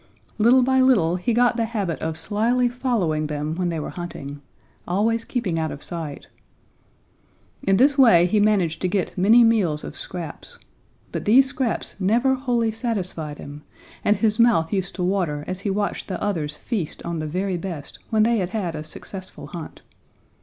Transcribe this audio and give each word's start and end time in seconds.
Little 0.39 0.63
by 0.63 0.81
little 0.81 1.17
he 1.17 1.31
got 1.31 1.57
the 1.57 1.65
habit 1.65 1.99
of 1.99 2.17
slyly 2.17 2.67
following 2.69 3.27
them 3.27 3.53
when 3.53 3.69
they 3.69 3.79
were 3.79 3.91
hunting, 3.91 4.41
always 4.87 5.23
keeping 5.23 5.59
out 5.59 5.69
of 5.71 5.83
sight. 5.83 6.25
In 7.67 7.77
this 7.77 7.99
way, 7.99 8.25
he 8.25 8.39
managed 8.39 8.81
to 8.81 8.87
get 8.87 9.15
many 9.15 9.43
meals 9.43 9.83
of 9.83 9.95
scraps. 9.95 10.57
But 11.11 11.25
these 11.25 11.45
scraps 11.47 11.97
never 11.99 12.33
wholly 12.33 12.71
satisfied 12.71 13.37
him, 13.37 13.61
and 14.03 14.17
his 14.17 14.39
mouth 14.39 14.73
used 14.73 14.95
to 14.95 15.03
water 15.03 15.43
as 15.45 15.59
he 15.59 15.69
watched 15.69 16.07
the 16.07 16.19
others 16.19 16.57
feast 16.57 17.03
on 17.05 17.19
the 17.19 17.27
very 17.27 17.57
best 17.57 17.99
when 18.09 18.23
they 18.23 18.37
had 18.39 18.49
had 18.49 18.73
a 18.75 18.83
successful 18.83 19.45
hunt. 19.45 19.83